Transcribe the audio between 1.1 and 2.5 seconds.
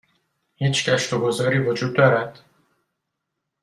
و گذاری وجود دارد؟